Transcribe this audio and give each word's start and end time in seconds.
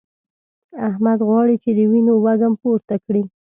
احمد 0.87 1.19
غواړي 1.27 1.55
چې 1.63 1.69
د 1.77 1.79
وينو 1.91 2.13
وږم 2.25 2.53
پورته 2.61 2.95
کړي. 3.05 3.23